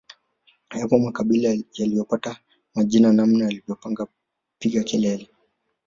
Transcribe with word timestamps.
Yapo 0.79 0.99
makabila 0.99 1.57
yaliyopata 1.73 2.39
majina 2.75 3.13
namna 3.13 3.45
wanavyopiga 3.45 4.07
makelele 4.79 5.29